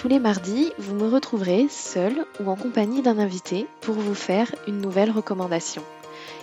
[0.00, 4.50] Tous les mardis, vous me retrouverez seul ou en compagnie d'un invité pour vous faire
[4.66, 5.82] une nouvelle recommandation.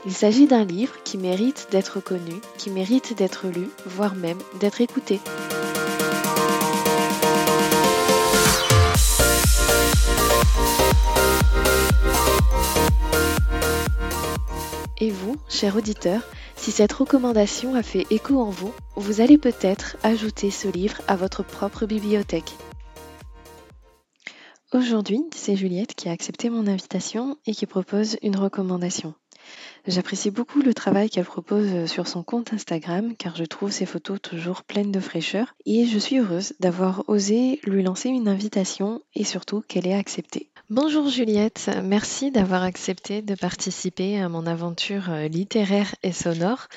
[0.05, 4.79] Il s'agit d'un livre qui mérite d'être connu, qui mérite d'être lu, voire même d'être
[4.79, 5.19] écouté.
[14.99, 16.21] Et vous, cher auditeur,
[16.55, 21.15] si cette recommandation a fait écho en vous, vous allez peut-être ajouter ce livre à
[21.15, 22.53] votre propre bibliothèque.
[24.73, 29.13] Aujourd'hui, c'est Juliette qui a accepté mon invitation et qui propose une recommandation.
[29.87, 34.21] J'apprécie beaucoup le travail qu'elle propose sur son compte Instagram car je trouve ses photos
[34.21, 39.23] toujours pleines de fraîcheur et je suis heureuse d'avoir osé lui lancer une invitation et
[39.23, 40.51] surtout qu'elle ait accepté.
[40.69, 46.67] Bonjour Juliette, merci d'avoir accepté de participer à mon aventure euh, littéraire et sonore.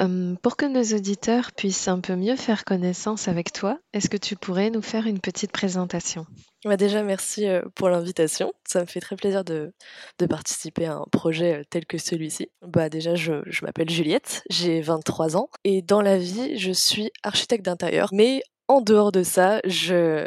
[0.00, 4.16] Hum, pour que nos auditeurs puissent un peu mieux faire connaissance avec toi, est-ce que
[4.16, 6.26] tu pourrais nous faire une petite présentation?
[6.64, 8.52] Bah, déjà, merci euh, pour l'invitation.
[8.66, 9.72] Ça me fait très plaisir de,
[10.18, 12.48] de participer à un projet euh, tel que celui-ci.
[12.66, 17.12] Bah, déjà, je, je m'appelle Juliette, j'ai 23 ans et dans la vie, je suis
[17.22, 18.08] architecte d'intérieur.
[18.12, 20.26] Mais en dehors de ça, je,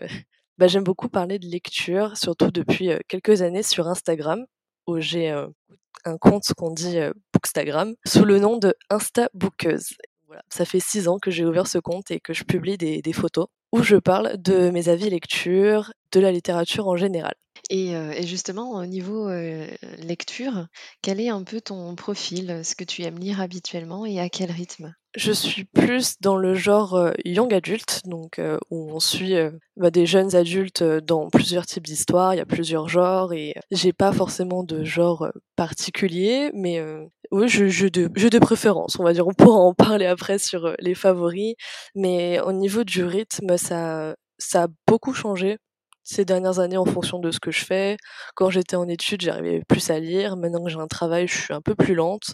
[0.62, 4.46] bah, j'aime beaucoup parler de lecture, surtout depuis quelques années sur Instagram,
[4.86, 7.00] où j'ai un compte qu'on dit
[7.34, 9.96] Bookstagram, sous le nom de Instabookeuse.
[10.28, 13.14] Voilà, ça fait six ans que j'ai ouvert ce compte et que je publie des
[13.14, 17.34] photos où je parle de mes avis lecture, de la littérature en général.
[17.72, 19.66] Et, euh, et justement, au niveau euh,
[19.98, 20.68] lecture,
[21.02, 24.52] quel est un peu ton profil, ce que tu aimes lire habituellement et à quel
[24.52, 24.94] rythme?
[25.16, 29.52] Je suis plus dans le genre euh, young adulte, donc euh, où on suit euh,
[29.78, 33.54] bah, des jeunes adultes euh, dans plusieurs types d'histoires, il y a plusieurs genres et
[33.72, 38.40] j'ai pas forcément de genre euh, particulier, mais euh, oui, je, je, de, je de
[38.40, 39.28] préférence, on va dire.
[39.28, 41.56] On pourra en parler après sur euh, les favoris,
[41.96, 45.58] mais au niveau du rythme, ça, ça a beaucoup changé
[46.04, 47.98] ces dernières années en fonction de ce que je fais.
[48.36, 50.38] Quand j'étais en études, j'arrivais plus à lire.
[50.38, 52.34] Maintenant que j'ai un travail, je suis un peu plus lente.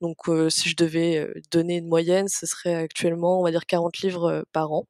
[0.00, 3.66] Donc euh, si je devais euh, donner une moyenne, ce serait actuellement, on va dire,
[3.66, 4.86] 40 livres euh, par an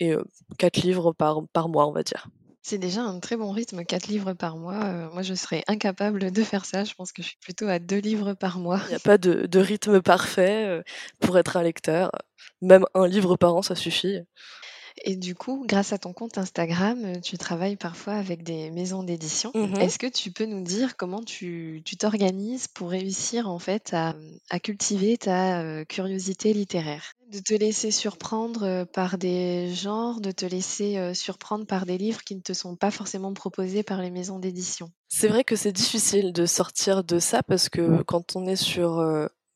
[0.00, 0.24] et euh,
[0.58, 2.26] 4 livres par, par mois, on va dire.
[2.64, 4.84] C'est déjà un très bon rythme, 4 livres par mois.
[4.84, 6.84] Euh, moi, je serais incapable de faire ça.
[6.84, 8.80] Je pense que je suis plutôt à 2 livres par mois.
[8.86, 10.80] Il n'y a pas de, de rythme parfait
[11.20, 12.12] pour être un lecteur.
[12.60, 14.20] Même un livre par an, ça suffit.
[15.04, 19.02] Et du coup, grâce à ton compte Instagram, euh, tu travailles parfois avec des maisons
[19.02, 19.50] d'édition.
[19.54, 19.76] Mhm.
[19.76, 24.14] Est-ce que tu peux nous dire comment tu tu t'organises pour réussir en fait à,
[24.50, 27.12] à cultiver ta euh, curiosité littéraire?
[27.30, 32.22] De te laisser surprendre euh, par des genres, de te laisser surprendre par des livres
[32.22, 34.90] qui ne te sont pas forcément proposés par les maisons d'édition?
[35.08, 39.02] C'est vrai que c'est difficile de sortir de ça parce que quand on est sur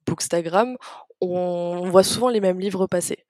[0.07, 0.77] Bookstagram,
[1.21, 3.25] on voit souvent les mêmes livres passer.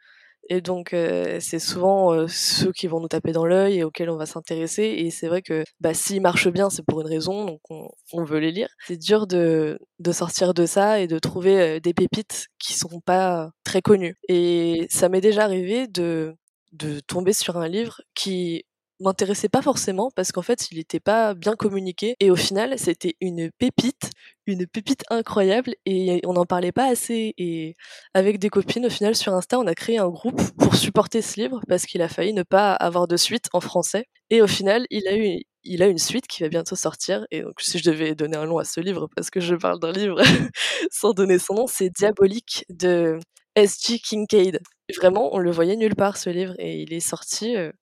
[0.49, 4.11] Et donc, euh, c'est souvent euh, ceux qui vont nous taper dans l'œil et auxquels
[4.11, 4.85] on va s'intéresser.
[4.85, 8.39] Et c'est vrai que bah, s'ils marchent bien, c'est pour une raison, donc on, veut
[8.39, 8.69] les lire.
[8.87, 13.01] C'est dur de, de sortir de ça et de trouver euh, des pépites qui sont
[13.05, 14.17] pas très connues.
[14.29, 16.35] Et ça m'est déjà arrivé de,
[16.73, 18.65] de tomber sur un livre qui
[19.01, 23.17] m'intéressait pas forcément parce qu'en fait il était pas bien communiqué et au final c'était
[23.21, 24.11] une pépite
[24.47, 27.77] une pépite incroyable et on n'en parlait pas assez et
[28.15, 31.41] avec des copines au final sur Insta on a créé un groupe pour supporter ce
[31.41, 34.87] livre parce qu'il a failli ne pas avoir de suite en français et au final
[34.91, 37.91] il a eu il a une suite qui va bientôt sortir et donc si je
[37.91, 40.23] devais donner un nom à ce livre parce que je parle d'un livre
[40.91, 43.19] sans donner son nom c'est Diabolique de
[43.57, 43.99] S.G.
[43.99, 44.61] Kincaid
[44.97, 47.73] vraiment on le voyait nulle part ce livre et il est sorti euh,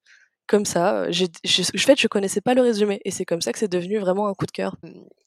[0.47, 1.11] comme ça.
[1.11, 3.99] Je, en fait, je connaissais pas le résumé et c'est comme ça que c'est devenu
[3.99, 4.77] vraiment un coup de cœur.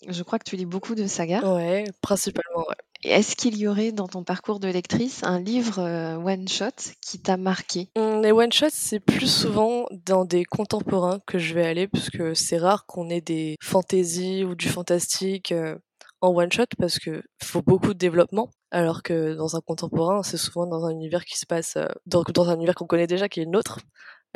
[0.07, 1.41] Je crois que tu lis beaucoup de sagas.
[1.41, 2.75] Ouais, principalement, ouais.
[3.03, 6.65] Est-ce qu'il y aurait dans ton parcours de lectrice un livre euh, one shot
[7.01, 7.89] qui t'a marqué?
[7.95, 12.09] Hum, Les one shots, c'est plus souvent dans des contemporains que je vais aller parce
[12.09, 15.75] que c'est rare qu'on ait des fantaisies ou du fantastique euh,
[16.21, 18.49] en one shot parce que faut beaucoup de développement.
[18.71, 22.23] Alors que dans un contemporain, c'est souvent dans un univers qui se passe euh, dans,
[22.23, 23.79] dans un univers qu'on connaît déjà, qui est le nôtre.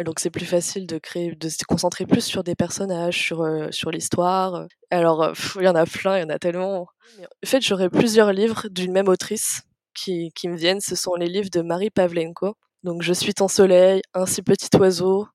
[0.04, 3.68] Donc c'est plus facile de créer, de se concentrer plus sur des personnages, sur euh,
[3.72, 4.66] sur l'histoire.
[4.90, 6.88] Alors euh, il y en a plein, il y en a tellement.
[7.20, 9.62] Mais En fait, j'aurais plusieurs livres d'une même autrice
[9.94, 10.82] qui qui me viennent.
[10.82, 12.56] Ce sont les livres de Marie Pavlenko.
[12.84, 15.28] Donc je suis ton soleil, un si petit oiseau,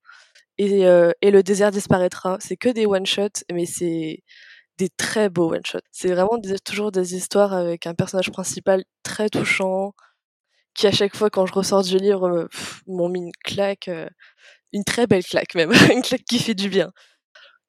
[0.58, 0.82] Et,
[1.22, 2.38] et le désert disparaîtra.
[2.40, 4.22] C'est que des one shots, mais c'est
[4.78, 5.80] des très beaux one shots.
[5.92, 9.94] C'est vraiment toujours des histoires avec un personnage principal très touchant,
[10.76, 12.48] qui à chaque fois quand je ressors du livre
[12.86, 13.90] m'ont mis une claque,
[14.72, 16.92] une très belle claque même, une claque qui fait du bien.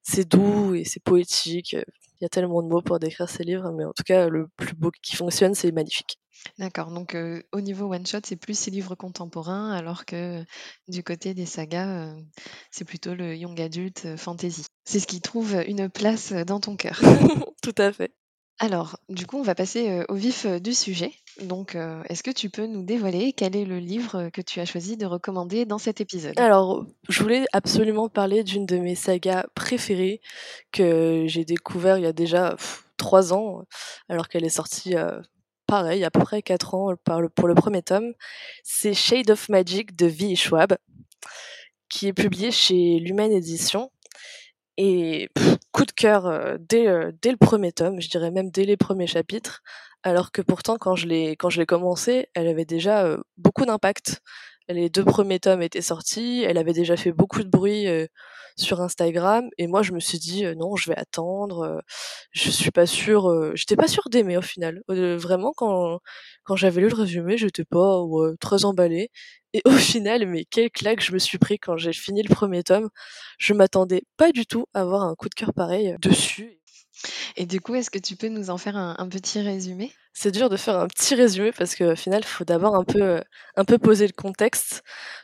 [0.02, 1.72] C'est doux et c'est poétique.
[1.72, 4.48] Il y a tellement de mots pour décrire ces livres, mais en tout cas, le
[4.56, 6.18] plus beau qui fonctionne, c'est magnifique.
[6.58, 7.16] D'accord, donc
[7.52, 10.44] au niveau one shot, c'est plus ces livres contemporains, alors que
[10.88, 12.14] du côté des sagas,
[12.70, 14.64] c'est plutôt le young adult fantasy.
[14.84, 17.00] C'est ce qui trouve une place dans ton cœur.
[17.62, 18.12] Tout à fait.
[18.58, 21.12] Alors, du coup, on va passer au vif du sujet.
[21.42, 21.76] Donc,
[22.08, 25.06] est-ce que tu peux nous dévoiler quel est le livre que tu as choisi de
[25.06, 26.38] recommander dans cet épisode?
[26.38, 30.20] Alors, je voulais absolument parler d'une de mes sagas préférées
[30.72, 32.56] que j'ai découvert il y a déjà
[32.96, 33.62] trois ans,
[34.08, 34.94] alors qu'elle est sortie
[35.68, 36.94] pareil, à peu près 4 ans
[37.34, 38.12] pour le premier tome.
[38.64, 40.34] C'est Shade of Magic de V.
[40.34, 40.76] Schwab,
[41.88, 43.92] qui est publié chez Lumen Édition.
[44.78, 45.28] Et
[45.72, 48.76] coup de cœur euh, dès, euh, dès le premier tome, je dirais même dès les
[48.76, 49.60] premiers chapitres,
[50.04, 53.66] alors que pourtant quand je l'ai quand je l'ai commencé, elle avait déjà euh, beaucoup
[53.66, 54.22] d'impact.
[54.68, 57.86] Les deux premiers tomes étaient sortis, elle avait déjà fait beaucoup de bruit
[58.56, 61.82] sur Instagram et moi je me suis dit non, je vais attendre,
[62.32, 64.82] je suis pas sûre, j'étais pas sûre d'aimer au final.
[64.88, 66.00] vraiment quand
[66.44, 68.02] quand j'avais lu le résumé, j'étais pas
[68.40, 69.10] très emballée
[69.54, 72.62] et au final, mais quelle claque je me suis pris quand j'ai fini le premier
[72.62, 72.88] tome.
[73.38, 76.60] Je m'attendais pas du tout à avoir un coup de cœur pareil dessus.
[77.36, 79.92] Et du coup, est-ce que tu peux nous en faire un, petit résumé?
[80.12, 83.22] C'est dur de faire un petit résumé parce qu'au final, il faut d'abord un peu,
[83.56, 84.82] un peu poser le contexte.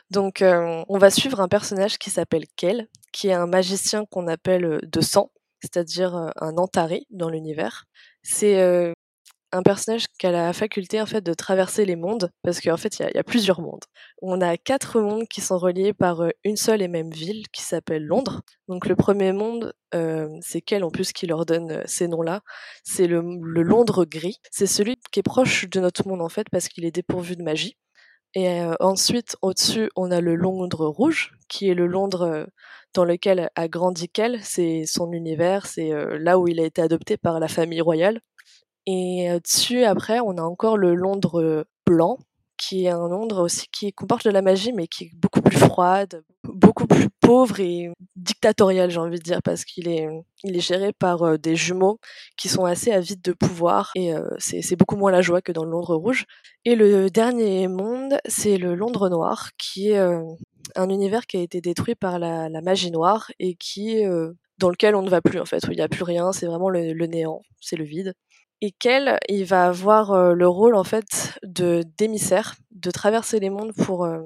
[0.09, 4.27] Donc, euh, on va suivre un personnage qui s'appelle Kel, qui est un magicien qu'on
[4.27, 5.31] appelle de sang,
[5.61, 7.85] c'est-à-dire euh, un antari dans l'univers.
[8.23, 8.93] C'est euh,
[9.51, 12.99] un personnage qui a la faculté en fait de traverser les mondes parce qu'en fait
[12.99, 13.83] il y, a plusieurs mondes.
[14.21, 17.61] On a quatre mondes qui sont reliés par euh, une seule et même ville qui
[17.61, 18.41] s'appelle Londres.
[18.67, 22.41] Donc le premier monde, euh, c'est quel en plus qui leur donne euh, ces noms-là?
[22.83, 24.39] C'est le, Londres gris.
[24.51, 27.43] C'est celui qui est proche de notre monde en fait parce qu'il est dépourvu de
[27.43, 27.77] magie.
[28.37, 32.45] Et ensuite, au-dessus, on a le Londres rouge, qui est le Londres
[32.93, 34.39] dans lequel a grandi Kel.
[34.43, 38.19] C'est son univers, c'est là où il a été adopté par la famille royale.
[38.87, 42.19] Et dessus, après, on a encore le Londres blanc,
[42.57, 45.57] qui est un Londres aussi qui comporte de la magie, mais qui est beaucoup plus
[45.57, 50.07] froide, beaucoup plus pauvre et dictatorial, j'ai envie de dire, parce qu'il est,
[50.43, 51.99] il est géré par des jumeaux
[52.37, 55.71] qui sont assez avides de pouvoir, et c'est beaucoup moins la joie que dans le
[55.71, 56.25] Londres rouge.
[56.63, 59.99] Et le dernier monde, c'est le Londres noir, qui est
[60.75, 64.03] un univers qui a été détruit par la, magie noire et qui
[64.57, 66.45] dans lequel on ne va plus en fait, où il n'y a plus rien, c'est
[66.45, 68.13] vraiment le néant, c'est le vide
[68.61, 73.49] et qu'elle, il va avoir euh, le rôle en fait de d'émissaire, de traverser les
[73.49, 74.19] mondes pour euh,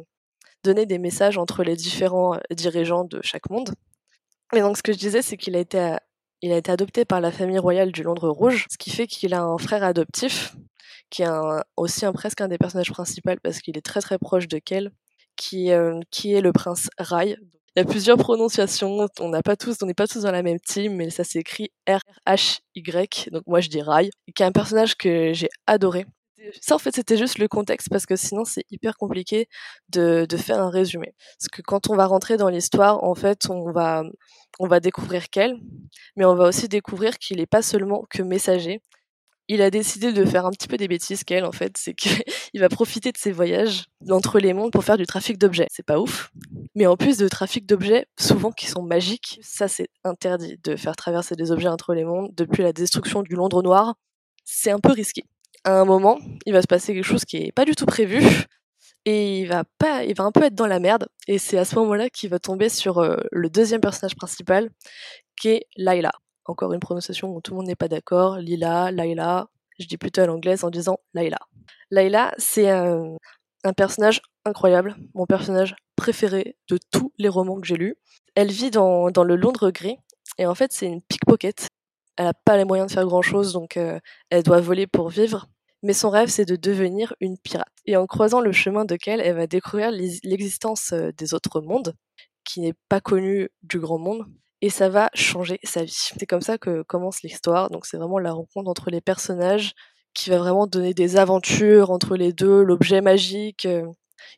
[0.63, 3.71] donner des messages entre les différents euh, dirigeants de chaque monde.
[4.53, 7.91] Et donc ce que je disais, c'est qu'il a été adopté par la famille royale
[7.91, 10.55] du Londres Rouge, ce qui fait qu'il a un frère adoptif
[11.09, 11.29] qui est
[11.75, 14.91] aussi un, presque un des personnages principaux parce qu'il est très très proche de Kel,
[15.35, 17.35] qui est le prince Rai,
[17.75, 20.43] il y a plusieurs prononciations, on n'a pas tous, on n'est pas tous dans la
[20.43, 24.95] même team, mais ça s'écrit R-H-Y, donc moi je dis Rai, qui est un personnage
[24.95, 26.05] que j'ai adoré.
[26.61, 29.47] Ça, en fait, c'était juste le contexte parce que sinon, c'est hyper compliqué
[29.89, 31.13] de, faire un résumé.
[31.37, 34.03] Parce que quand on va rentrer dans l'histoire, en fait, on va,
[34.59, 35.57] on va découvrir qu'elle,
[36.15, 38.81] mais on va aussi découvrir qu'il n'est pas seulement que messager,
[39.49, 42.21] il a décidé de faire un petit peu des bêtises qu'elle en fait, c'est qu'il
[42.61, 45.65] va profiter de ses voyages entre les mondes pour faire du trafic d'objets.
[45.71, 46.31] C'est pas ouf.
[46.75, 50.95] Mais en plus de trafic d'objets, souvent qui sont magiques, ça c'est interdit de faire
[50.95, 53.95] traverser des objets entre les mondes depuis la destruction du Londres noir.
[54.45, 55.23] C'est un peu risqué.
[55.63, 58.21] À un moment, il va se passer quelque chose qui est pas du tout prévu
[59.05, 61.07] et il va pas, il va un peu être dans la merde.
[61.27, 64.69] Et c'est à ce moment-là qu'il va tomber sur euh, le deuxième personnage principal,
[65.35, 66.11] qui est Layla
[66.49, 69.47] encore une prononciation où tout le monde n'est pas d'accord, Lila, Laila,
[69.79, 71.39] je dis plutôt à l'anglaise en disant Laila.
[71.91, 73.17] Laila, c'est un,
[73.75, 77.95] personnage incroyable, mon personnage préféré de tous les romans que j'ai lus.
[78.35, 79.97] Elle vit dans, le Londres gris,
[80.37, 81.67] et en fait c'est une pickpocket.
[82.17, 85.47] Elle n'a pas les moyens de faire grand-chose, donc euh, elle doit voler pour vivre.
[85.81, 87.71] Mais son rêve, c'est de devenir une pirate.
[87.85, 91.93] Et en croisant le chemin de Kel, elle va découvrir l'existence euh, des autres mondes,
[92.43, 94.25] qui n'est pas connu du grand monde
[94.61, 96.11] et ça va changer sa vie.
[96.17, 97.69] C'est comme ça que commence l'histoire.
[97.69, 99.73] Donc c'est vraiment la rencontre entre les personnages
[100.13, 103.85] qui va vraiment donner des aventures entre les deux, l'objet magique euh,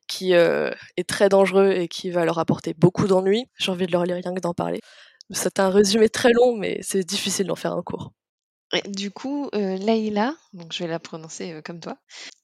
[0.07, 3.45] qui euh, est très dangereux et qui va leur apporter beaucoup d'ennuis.
[3.57, 4.81] J'ai envie de leur lire rien que d'en parler.
[5.31, 8.11] C'est un résumé très long, mais c'est difficile d'en faire un cours.
[8.87, 11.97] du coup, euh, Layla, donc je vais la prononcer euh, comme toi.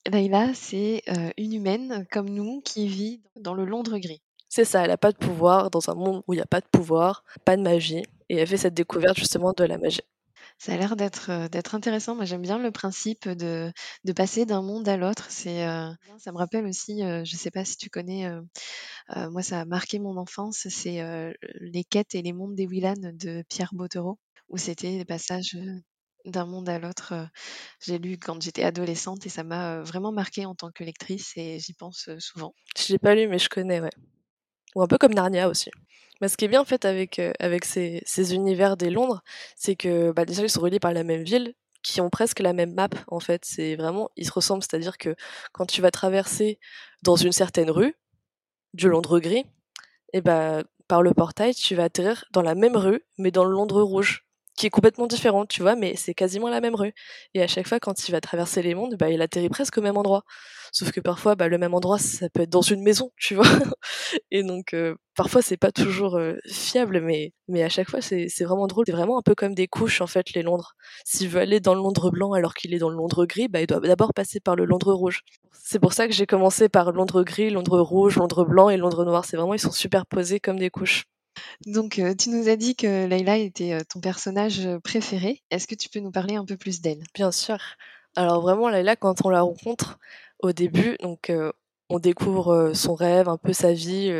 [0.10, 1.04] Layla, c'est
[1.38, 4.22] une humaine comme nous qui vit dans le Londres gris.
[4.52, 6.62] C'est ça, elle a pas de pouvoir dans un monde où il y a pas
[6.62, 10.02] de pouvoir, pas de magie et elle fait cette découverte justement de la magie.
[10.60, 12.16] Ça a l'air d'être, heu, d'être intéressant.
[12.16, 13.72] Moi, j'aime bien le principe de
[14.06, 15.28] de passer d'un monde à l'autre.
[15.30, 18.28] C'est, heu, ça me rappelle aussi, heu, je sais pas si tu connais,
[19.32, 21.02] moi ça a marqué mon enfance, c'est,
[21.62, 25.58] Les Quêtes et les Mondes des Willan de Pierre Bottero, où c'était des passages,
[26.26, 27.14] d'un monde à l'autre,
[27.82, 31.60] j'ai lu quand j'étais adolescente et ça m'a, vraiment marquée en tant que lectrice et
[31.60, 32.54] j'y pense, souvent.
[32.78, 33.90] Je l'ai pas lu mais je connais, ouais.
[34.78, 35.72] Ou un peu comme Narnia aussi.
[36.22, 39.24] Mais ce qui est bien en fait avec, avec ces univers des Londres,
[39.56, 42.54] c'est que, bah, déjà ils sont reliés par la même ville, qui ont presque la
[42.54, 43.44] même map en fait.
[43.44, 45.16] C'est vraiment ils se ressemblent, c'est-à-dire que
[45.52, 46.60] quand tu vas traverser
[47.02, 47.96] dans une certaine rue,
[48.76, 49.46] du Londres gris
[50.14, 53.52] et bah, par le portail, tu vas atterrir dans la même rue, mais dans le
[53.52, 54.27] Londres rouge,
[54.58, 55.76] qui est complètement différente, tu vois?
[55.78, 56.94] Mais c'est quasiment la même rue
[57.36, 59.82] et à chaque fois quand il va traverser les mondes, bah, il atterrit presque au
[59.82, 60.24] même endroit.
[60.74, 63.46] Sauf que parfois, bah, le même endroit, ça peut être dans une maison, tu vois?
[64.32, 68.28] Et donc heu, parfois c'est pas toujours, heu, fiable, mais mais à chaque fois c'est
[68.30, 68.86] c'est vraiment drôle.
[68.88, 70.74] C'est vraiment un peu comme des couches en fait les Londres.
[71.06, 73.62] S'il veut aller dans le Londres blanc alors qu'il est dans le Londres gris, bah,
[73.62, 75.22] il doit d'abord passer par le Londres rouge.
[75.54, 79.06] C'est pour ça que j'ai commencé par Londres gris, Londres rouge, Londres blanc et Londres
[79.06, 79.26] noir.
[79.26, 81.04] C'est vraiment ils sont superposés comme des couches.
[81.66, 85.42] Donc, heu, tu nous as dit que Leila était, heu, ton personnage, heu, préféré.
[85.52, 87.04] Est-ce que tu peux nous parler un peu plus d'elle?
[87.14, 87.58] Bien sûr.
[88.16, 90.00] Alors vraiment Leila quand on la rencontre
[90.40, 91.32] au début, donc
[91.90, 94.12] on découvre, son rêve, un peu sa vie,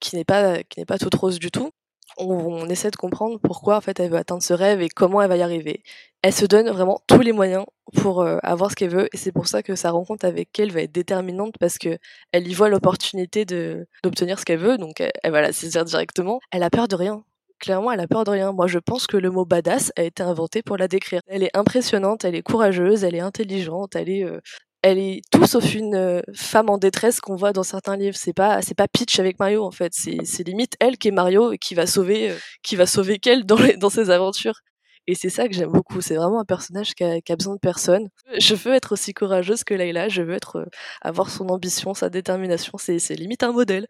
[0.00, 1.70] qui n'est pas qui pas toute rose du tout.
[2.16, 2.28] On
[2.62, 5.28] on essaie de comprendre pourquoi en fait elle veut atteindre ce rêve et comment elle
[5.28, 5.82] va y arriver.
[6.24, 7.64] Elle se donne vraiment tous les moyens
[7.96, 10.70] pour, heu, avoir ce qu'elle veut et c'est pour ça que sa rencontre avec elle
[10.70, 11.98] va être déterminante parce qu'elle
[12.34, 16.38] y voit l'opportunité de d'obtenir ce qu'elle veut donc elle elle va la saisir directement.
[16.52, 17.24] Elle a peur de rien.
[17.58, 18.52] Clairement, elle a peur de rien.
[18.52, 21.20] Moi, je pense que le mot badass a été inventé pour la décrire.
[21.28, 24.40] Elle est impressionnante, elle est courageuse, elle est intelligente, elle est, heu,
[24.82, 28.16] elle est tout sauf une, heu, femme en détresse qu'on voit dans certains livres.
[28.16, 31.52] C'est pas c'est pas Peach avec Mario en fait, c'est limite elle qui est Mario
[31.52, 34.60] et qui va sauver, qui va sauver Kel dans dans ses aventures
[35.06, 36.00] et c'est ça que j'aime beaucoup.
[36.00, 38.08] C'est vraiment un personnage qui a qui a besoin de personne.
[38.38, 40.66] Je veux être aussi courageuse que Leila, je veux être, heu,
[41.00, 43.86] avoir son ambition, sa détermination, c'est limite un modèle.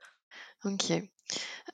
[0.65, 0.93] OK.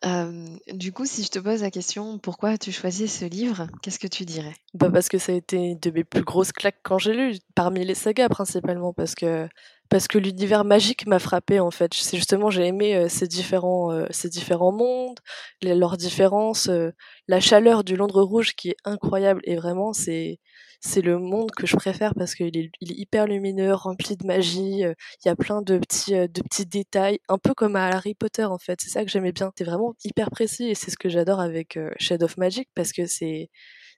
[0.03, 3.99] Hem, du coup, si je te pose la question: «Pourquoi as-tu choisi ce livre?» qu'est-ce
[3.99, 4.55] que tu dirais?
[4.75, 7.39] Bah, parce que ça a été une de mes plus grosses claques quand j'ai lu,
[7.55, 9.49] parmi les sagas principalement parce que
[9.89, 11.93] parce que l'univers magique m'a frappée en fait.
[11.95, 15.19] C'est justement j'ai aimé, heu, ces différents, heu, ces différents mondes,
[15.63, 16.93] leurs différences, heu,
[17.29, 20.39] la chaleur du Londres rouge qui est incroyable et vraiment c'est
[20.81, 24.27] c'est le monde que je préfère parce qu'il est il est hyper lumineux, rempli de
[24.27, 27.75] magie, heu, il y a plein de petits, heu, de petits détails, un peu comme
[27.77, 28.79] à Harry Potter en fait.
[28.83, 29.51] C'est ça que j'aimais bien.
[29.59, 32.93] C'est vraiment hyper précis et c'est ce que j'adore avec, heu, Shade of Magic parce
[32.93, 33.51] que c'est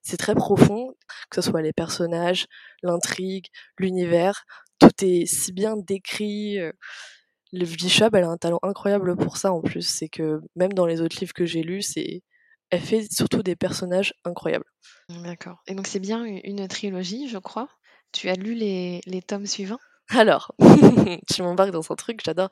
[0.03, 0.95] c'est très profond,
[1.31, 2.47] que ce soit les personnages,
[2.83, 3.47] l'intrigue,
[3.79, 4.45] l'univers,
[4.81, 6.73] tout est si bien décrit, heu.
[7.53, 10.87] Le Bishop, elle a un talent incroyable pour ça en plus, c'est que même dans
[10.87, 12.23] les autres livres que j'ai lus, c'est
[12.71, 14.67] elle fait surtout des personnages incroyables.
[15.09, 17.69] D'accord et donc c'est bien une trilogie, je crois?
[18.13, 19.81] Tu as lu les les tomes suivants?
[20.13, 20.53] Alors,
[21.33, 22.49] tu m'embarques dans un truc, j'adore.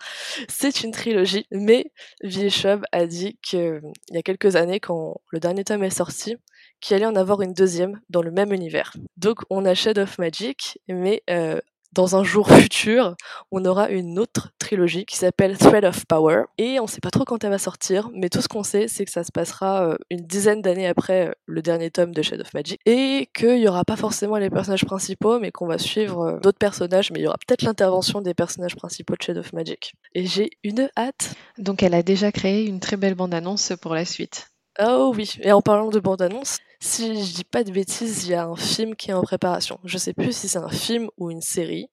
[0.49, 1.91] C'est une trilogie, mais
[2.23, 3.81] Bishop a dit qu'il
[4.13, 6.37] y a quelques années, quand le dernier tome est sorti,
[6.81, 8.93] qu'il allait en avoir une 2e dans le même univers.
[9.17, 11.61] Donc on a Shade of Magic, mais heu,
[11.99, 13.17] dans un jour futur,
[13.51, 17.25] on aura une autre trilogie qui s'appelle Thread of Power et on sait pas trop
[17.25, 19.99] quand elle va sortir, mais tout ce qu'on sait, c'est que ça se passera, heu,
[20.09, 23.67] une dizaine d'années après, heu, le dernier tome de Shade of Magic et qu'il y
[23.67, 27.25] aura pas forcément les personnages principaux, mais qu'on va suivre, heu, d'autres personnages, mais il
[27.25, 31.35] y aura peut-être l'intervention des personnages principaux de Shade of Magic et j'ai une hâte.
[31.59, 34.51] Donc elle a déjà créé une très belle bande annonce pour la suite.
[34.81, 38.31] Oh oui et en parlant de bande annonce, si je dis pas de bêtises, il
[38.31, 39.79] y a un film qui est en préparation.
[39.85, 41.87] Je sais plus si c'est un film ou une série.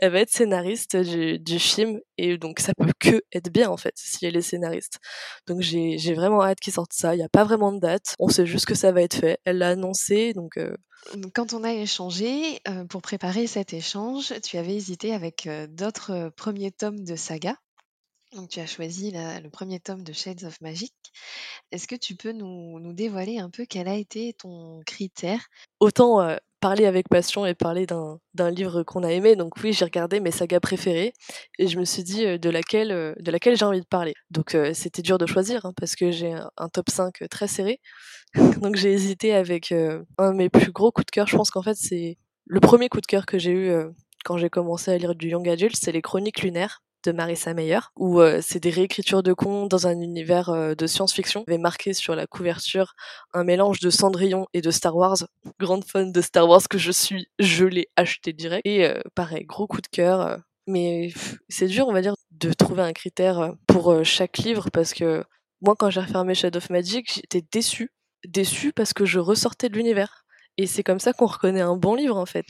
[0.00, 3.94] Elle va être scénariste du film et donc ça peut que être bien en fait,
[3.96, 4.98] si elle est scénariste.
[5.48, 7.14] Donc j'ai vraiment hâte qu'ils sortent ça.
[7.16, 9.38] Il y a pas vraiment de date, on sait juste que ça va être fait.
[9.44, 10.76] Elle l'a annoncé donc heu
[11.14, 15.66] Mmh, quand on a échangé, heu, pour préparer cet échange, tu avais hésité avec, heu,
[15.68, 17.56] d'autres, heu, 1ers tomes de saga?
[18.34, 20.92] Donc tu as choisi le 1er tome de Shades of Magic.
[21.70, 25.46] Est-ce que tu peux nous dévoiler un peu quel a été ton critère?
[25.80, 29.84] Autant, heu, parler avec passion et parler d'un livre qu'on a aimé, donc oui, j'ai
[29.84, 31.12] regardé mes sagas préférées
[31.58, 34.14] et je me suis dit, laquelle, heu, de laquelle j'ai envie de parler.
[34.30, 37.80] Donc c'était dur de choisir, hein, parce que j'ai un top 5 très serré.
[38.62, 41.26] Donc j'ai hésité avec, un de mes plus gros coups de cœur.
[41.26, 43.72] Je pense qu'en fait, c'est le 1er coup de cœur que j'ai eu,
[44.24, 47.78] quand j'ai commencé à lire du young adult, c'est les Chroniques lunaires de Marissa Meyer,
[47.96, 51.44] où, heu, c'est des réécritures de contes dans un univers, heu, de science-fiction.
[51.48, 52.94] Avait marqué sur la couverture
[53.32, 55.18] un mélange de Cendrillon et de Star Wars.
[55.60, 59.44] Grande fan de Star Wars que je suis, je l'ai acheté direct et heu, pareil,
[59.44, 61.12] gros coup de cœur, Mais
[61.48, 65.24] c'est dur, on va dire, de trouver un critère pour chaque livre parce que
[65.62, 67.90] moi, quand j'ai refermé Shadow of Magic, j'étais déçue.
[68.26, 70.25] Déçue parce que je ressortais de l'univers.
[70.58, 72.46] Et c'est comme ça qu'on reconnaît un bon livre, en fait.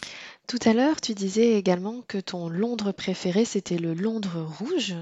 [0.46, 4.94] Tout à l'heure, tu disais également que ton Londres préféré, c'était le Londres rouge.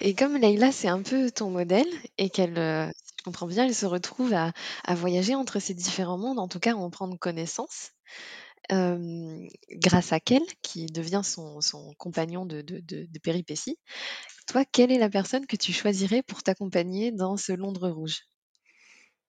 [0.00, 1.88] Et comme Leïla, c'est un peu ton modèle,
[2.18, 4.52] et qu'elle, euh, si je comprends bien, elle se retrouve à,
[4.94, 7.90] voyager entre ces différents mondes, en tout cas en prendre connaissance,
[8.72, 11.60] euh, grâce à Kel, qui devient son,
[11.98, 13.08] compagnon de, de, de.
[14.46, 18.20] Toi, quelle est la personne que tu choisirais pour t'accompagner dans ce Londres rouge?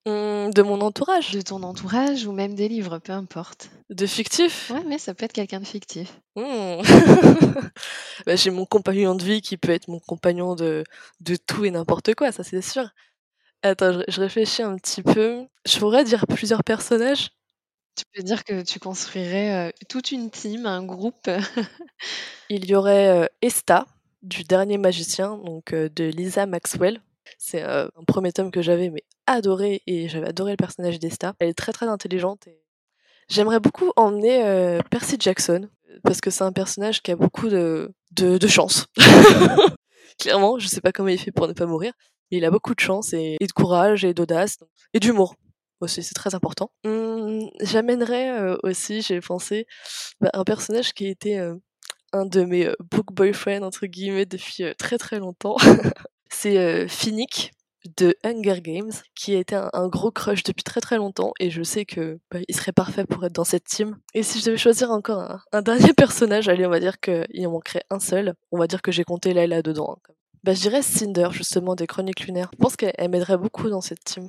[0.08, 1.32] De mon entourage.
[1.32, 3.70] De ton entourage ou même des livres, peu importe.
[3.90, 6.20] De fictif Ouais, mais ça peut être quelqu'un de fictif.
[6.36, 6.82] Mmh.
[8.26, 10.84] bah, J'ai mon compagnon de vie qui peut être mon compagnon de,
[11.22, 12.90] de tout et n'importe quoi, ça c'est sûr.
[13.64, 15.46] Attends, je, je, réfléchis un petit peu.
[15.66, 17.30] Je pourrais dire plusieurs personnages.
[17.96, 21.28] Tu peux dire que tu construirais euh, toute une team, un groupe.
[22.50, 23.86] Il y aurait euh, Esta,
[24.22, 27.02] du dernier magicien, donc euh, de Lisa Maxwell.
[27.38, 31.34] C'est euh, un premier tome que j'avais mais adoré et j'avais adoré le personnage d'Esta.
[31.40, 32.64] Elle est très très intelligente et
[33.30, 35.70] j'aimerais beaucoup emmener euh, Percy Jackson
[36.04, 38.88] parce que c'est un personnage qui a beaucoup de, de, chance.
[40.20, 41.94] Clairement, je sais pas comment il fait pour ne pas mourir,
[42.32, 44.58] mais il a beaucoup de chance et, de courage et d'audace
[44.94, 45.36] et d'humour
[45.80, 46.72] aussi, c'est très important.
[46.86, 49.68] Hum, J'amènerais euh, aussi, j'ai pensé,
[50.22, 51.56] bah, un personnage qui était euh,
[52.14, 55.58] un de mes euh, book boyfriends entre guillemets depuis très très longtemps.
[56.32, 57.52] c'est Finnick
[57.98, 61.64] de Hunger Games, qui été un, un, gros crush depuis très très longtemps, et je
[61.64, 63.98] sais que bah, serait parfait pour être dans cette team.
[64.14, 67.48] Et si je devais choisir encore un, un dernier personnage, allez, on va dire qu'il
[67.48, 68.34] en manquerait un seul.
[68.52, 69.98] On va dire que j'ai compté Layla dedans.
[69.98, 72.50] Hein, bah, je dirais Cinder, justement, des Chroniques Lunaires.
[72.54, 74.28] Je pense qu'elle m'aiderait beaucoup dans cette team.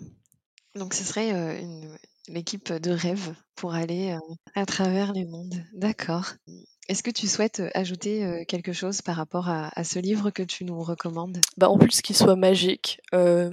[0.75, 1.97] Donc ce serait euh, une,
[2.29, 5.55] l'équipe de rêve pour aller euh, à travers les mondes.
[5.73, 6.33] D'accord.
[6.89, 10.65] Est-ce que tu souhaites ajouter euh, quelque chose par rapport à, ce livre que tu
[10.65, 11.39] nous recommandes?
[11.57, 13.51] Bah, En plus qu'il soit magique euh,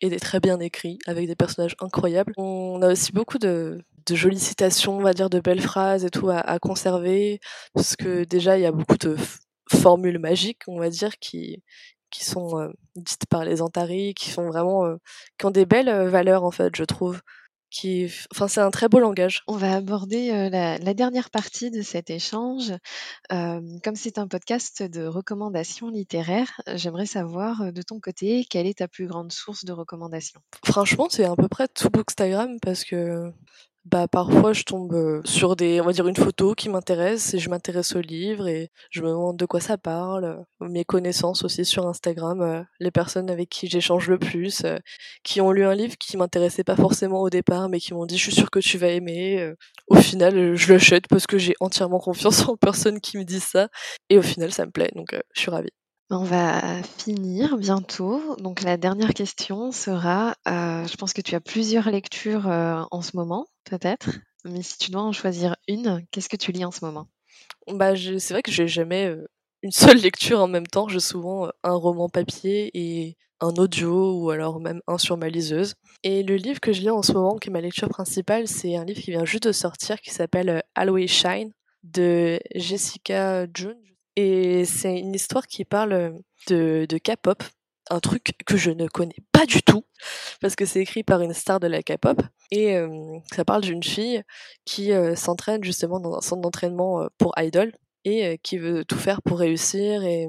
[0.00, 2.32] et très bien écrit, avec des personnages incroyables.
[2.36, 6.30] On a aussi beaucoup de, jolies citations, on va dire de belles phrases et tout
[6.30, 7.40] à, conserver,
[7.74, 9.16] parce que déjà il y a beaucoup de
[9.70, 11.62] formules magiques, on va dire, qui,
[12.10, 14.96] qui sont euh, dites par les Antares, qui sont vraiment, euh,
[15.38, 17.20] qui ont des belles euh, valeurs en fait, je trouve.
[17.70, 19.42] Qui, enfin, c'est un très beau langage.
[19.46, 22.72] On va aborder euh, la, la, dernière partie de cet échange.
[23.30, 28.78] Euh, comme c'est un podcast de recommandations littéraires, j'aimerais savoir de ton côté quelle est
[28.78, 30.40] ta plus grande source de recommandations?
[30.64, 33.32] Franchement, c'est à peu près tout Bookstagram parce que
[33.90, 37.48] bah parfois je tombe sur des on va dire une photo qui m'intéresse et je
[37.48, 41.86] m'intéresse au livre et je me demande de quoi ça parle mes connaissances aussi sur
[41.86, 44.62] Instagram les personnes avec qui j'échange le plus
[45.24, 48.18] qui ont lu un livre qui m'intéressait pas forcément au départ mais qui m'ont dit
[48.18, 49.52] je suis sûre que tu vas aimer
[49.86, 53.68] au final je l'achète parce que j'ai entièrement confiance en personne qui me dit ça
[54.10, 55.77] et au final ça me plaît donc je suis ravie
[56.10, 58.36] on va finir bientôt.
[58.36, 63.02] Donc la dernière question sera, euh, je pense que tu as plusieurs lectures euh, en
[63.02, 64.10] ce moment, peut-être,
[64.44, 67.06] mais si tu dois en choisir une, qu'est-ce que tu lis en ce moment?
[67.70, 69.26] Bah, c'est vrai que j'ai jamais euh,
[69.62, 70.88] une seule lecture en même temps.
[70.88, 75.74] J'ai souvent un roman papier et un audio ou alors même un sur ma liseuse.
[76.02, 78.76] Et le livre que je lis en ce moment, qui est ma lecture principale, c'est
[78.76, 83.78] un livre qui vient juste de sortir, qui s'appelle Always Shine de Jessica June,
[84.20, 86.12] et c'est une histoire qui parle
[86.48, 87.40] de, de K-pop,
[87.88, 89.84] un truc que je ne connais pas du tout,
[90.40, 92.20] parce que c'est écrit par une star de la K-pop.
[92.50, 92.88] Et euh,
[93.32, 94.24] ça parle d'une fille
[94.64, 97.70] qui euh, s'entraîne justement dans un centre d'entraînement pour idol
[98.04, 100.26] et qui veut tout faire pour réussir et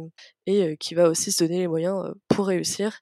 [0.79, 2.99] qui va aussi se donner les moyens pour réussir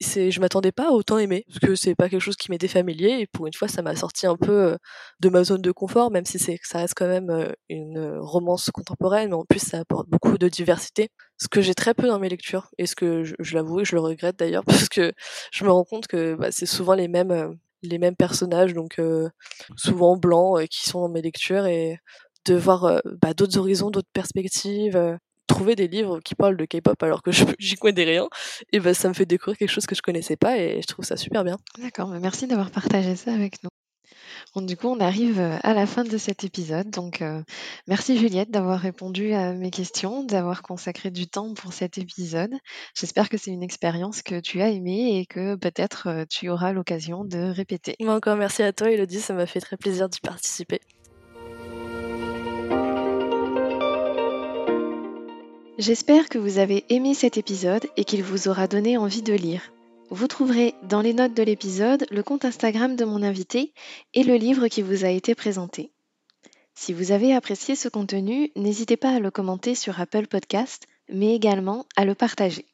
[0.00, 2.68] c'est je m'attendais pas à autant aimer parce que c'est pas quelque chose qui m'était
[2.68, 4.76] familier et pour une fois ça m'a sorti un peu
[5.20, 9.30] de ma zone de confort même si c'est ça reste quand même une romance contemporaine.
[9.30, 12.28] Mais en plus ça apporte beaucoup de diversité ce que j'ai très peu dans mes
[12.28, 15.12] lectures et ce que je, l'avoue et je le regrette d'ailleurs parce que
[15.52, 19.28] je me rends compte que bah, c'est souvent les mêmes les mêmes personnages donc euh,
[19.76, 21.98] souvent blancs euh, qui sont dans mes lectures et
[22.46, 25.18] de voir euh, bah, d'autres horizons d'autres perspectives
[25.50, 28.28] trouver des livres qui parlent de K-pop alors que j'y connais rien,
[28.72, 31.04] et ben ça me fait découvrir quelque chose que je connaissais pas et je trouve
[31.04, 31.58] ça super bien.
[31.78, 33.70] D'accord, merci d'avoir partagé ça avec nous.
[34.54, 36.90] Bon, du coup, on arrive à la fin de cet épisode.
[36.90, 37.42] Donc, euh,
[37.86, 42.54] merci Juliette d'avoir répondu à mes questions, d'avoir consacré du temps pour cet épisode.
[42.98, 47.24] J'espère que c'est une expérience que tu as aimée et que peut-être tu auras l'occasion
[47.24, 47.94] de répéter.
[48.00, 50.80] Moi encore merci à toi, Elodie, ça m'a fait très plaisir d'y participer.
[55.80, 59.72] J'espère que vous avez aimé cet épisode et qu'il vous aura donné envie de lire.
[60.10, 63.72] Vous trouverez dans les notes de l'épisode le compte Instagram de mon invité
[64.12, 65.90] et le livre qui vous a été présenté.
[66.74, 71.34] Si vous avez apprécié ce contenu, n'hésitez pas à le commenter sur Apple Podcast, mais
[71.34, 72.66] également à le partager.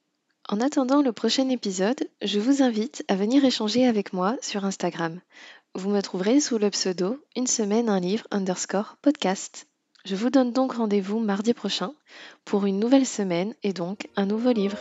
[0.48, 5.20] En attendant le prochain épisode, je vous invite à venir échanger avec moi sur Instagram.
[5.76, 9.68] Vous me trouverez sous le pseudo une semaine un livre underscore podcast.
[10.06, 11.92] Je vous donne donc rendez-vous mardi prochain
[12.44, 14.78] pour une nouvelle semaine et donc un nouveau livre.